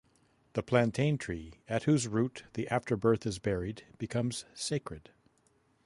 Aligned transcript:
The 0.53 0.63
plantain 0.63 1.19
tree 1.19 1.59
at 1.67 1.83
whose 1.83 2.07
root 2.07 2.45
the 2.53 2.67
afterbirth 2.69 3.27
is 3.27 3.37
buried 3.37 3.83
becomes 3.99 4.45
sacred. 4.55 5.11